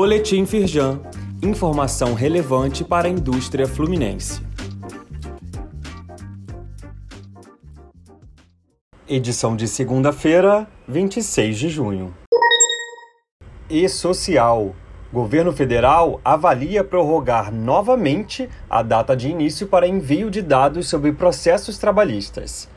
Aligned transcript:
Boletim 0.00 0.46
Firjan. 0.46 1.00
Informação 1.42 2.14
relevante 2.14 2.84
para 2.84 3.08
a 3.08 3.10
indústria 3.10 3.66
fluminense. 3.66 4.40
Edição 9.08 9.56
de 9.56 9.66
segunda-feira, 9.66 10.68
26 10.86 11.58
de 11.58 11.68
junho. 11.68 12.14
E 13.68 13.88
social. 13.88 14.72
Governo 15.12 15.52
federal 15.52 16.20
avalia 16.24 16.84
prorrogar 16.84 17.52
novamente 17.52 18.48
a 18.70 18.84
data 18.84 19.16
de 19.16 19.28
início 19.28 19.66
para 19.66 19.88
envio 19.88 20.30
de 20.30 20.40
dados 20.40 20.88
sobre 20.88 21.10
processos 21.10 21.76
trabalhistas. 21.76 22.68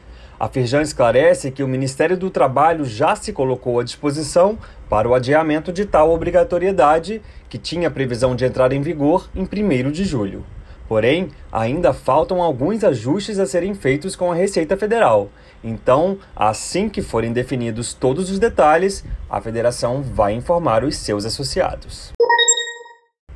A 0.41 0.47
Firjan 0.47 0.81
esclarece 0.81 1.51
que 1.51 1.61
o 1.61 1.67
Ministério 1.67 2.17
do 2.17 2.31
Trabalho 2.31 2.83
já 2.83 3.15
se 3.15 3.31
colocou 3.31 3.79
à 3.79 3.83
disposição 3.83 4.57
para 4.89 5.07
o 5.07 5.13
adiamento 5.13 5.71
de 5.71 5.85
tal 5.85 6.11
obrigatoriedade, 6.11 7.21
que 7.47 7.59
tinha 7.59 7.91
previsão 7.91 8.35
de 8.35 8.43
entrar 8.43 8.73
em 8.73 8.81
vigor 8.81 9.29
em 9.35 9.43
1 9.43 9.91
de 9.91 10.03
julho. 10.03 10.43
Porém, 10.87 11.29
ainda 11.51 11.93
faltam 11.93 12.41
alguns 12.41 12.83
ajustes 12.83 13.37
a 13.37 13.45
serem 13.45 13.75
feitos 13.75 14.15
com 14.15 14.31
a 14.31 14.35
Receita 14.35 14.75
Federal. 14.75 15.29
Então, 15.63 16.17
assim 16.35 16.89
que 16.89 17.03
forem 17.03 17.31
definidos 17.31 17.93
todos 17.93 18.31
os 18.31 18.39
detalhes, 18.39 19.05
a 19.29 19.39
federação 19.39 20.01
vai 20.01 20.33
informar 20.33 20.83
os 20.83 20.97
seus 20.97 21.23
associados. 21.23 22.13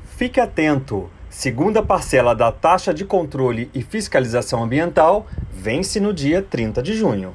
Fique 0.05 0.39
atento! 0.39 1.07
Segunda 1.37 1.83
parcela 1.83 2.33
da 2.33 2.49
taxa 2.49 2.93
de 2.93 3.03
controle 3.03 3.69
e 3.73 3.81
fiscalização 3.81 4.63
ambiental 4.63 5.27
vence 5.51 5.99
no 5.99 6.13
dia 6.13 6.41
30 6.41 6.81
de 6.81 6.93
junho. 6.93 7.33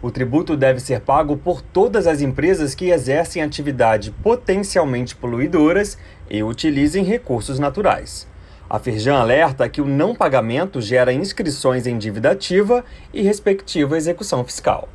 O 0.00 0.08
tributo 0.08 0.56
deve 0.56 0.78
ser 0.78 1.00
pago 1.00 1.36
por 1.36 1.60
todas 1.60 2.06
as 2.06 2.20
empresas 2.20 2.76
que 2.76 2.90
exercem 2.90 3.42
atividade 3.42 4.12
potencialmente 4.22 5.16
poluidoras 5.16 5.98
e 6.30 6.44
utilizem 6.44 7.02
recursos 7.02 7.58
naturais. 7.58 8.24
A 8.68 8.78
Firjan 8.78 9.16
alerta 9.16 9.68
que 9.68 9.80
o 9.80 9.84
não 9.84 10.14
pagamento 10.14 10.80
gera 10.80 11.12
inscrições 11.12 11.88
em 11.88 11.98
dívida 11.98 12.30
ativa 12.30 12.84
e 13.12 13.20
respectiva 13.20 13.96
execução 13.96 14.44
fiscal. 14.44 14.88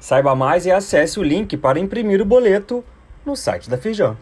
Saiba 0.00 0.34
mais 0.34 0.64
e 0.64 0.70
acesse 0.70 1.20
o 1.20 1.22
link 1.22 1.58
para 1.58 1.78
imprimir 1.78 2.22
o 2.22 2.24
boleto 2.24 2.82
no 3.26 3.36
site 3.36 3.68
da 3.68 3.76
Firjan. 3.76 4.16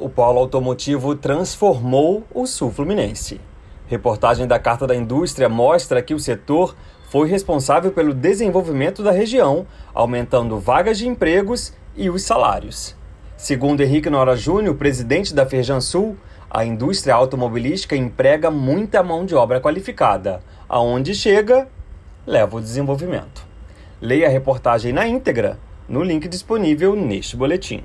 O 0.00 0.08
polo 0.08 0.38
automotivo 0.38 1.14
transformou 1.14 2.24
o 2.32 2.46
sul 2.46 2.72
fluminense. 2.72 3.38
Reportagem 3.86 4.46
da 4.46 4.58
Carta 4.58 4.86
da 4.86 4.96
Indústria 4.96 5.46
mostra 5.46 6.00
que 6.00 6.14
o 6.14 6.18
setor 6.18 6.74
foi 7.10 7.28
responsável 7.28 7.92
pelo 7.92 8.14
desenvolvimento 8.14 9.02
da 9.02 9.10
região, 9.10 9.66
aumentando 9.92 10.58
vagas 10.58 10.96
de 10.96 11.06
empregos 11.06 11.74
e 11.94 12.08
os 12.08 12.22
salários. 12.22 12.96
Segundo 13.36 13.82
Henrique 13.82 14.08
Nora 14.08 14.34
Júnior, 14.36 14.74
presidente 14.76 15.34
da 15.34 15.44
Ferjan 15.44 15.82
Sul, 15.82 16.16
a 16.48 16.64
indústria 16.64 17.14
automobilística 17.14 17.94
emprega 17.94 18.50
muita 18.50 19.02
mão 19.02 19.26
de 19.26 19.34
obra 19.34 19.60
qualificada. 19.60 20.40
Aonde 20.66 21.14
chega, 21.14 21.68
leva 22.26 22.56
o 22.56 22.60
desenvolvimento. 22.60 23.46
Leia 24.00 24.28
a 24.28 24.30
reportagem 24.30 24.94
na 24.94 25.06
íntegra 25.06 25.58
no 25.86 26.02
link 26.02 26.26
disponível 26.26 26.96
neste 26.96 27.36
boletim. 27.36 27.84